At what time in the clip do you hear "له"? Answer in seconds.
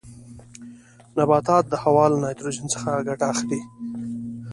2.11-2.17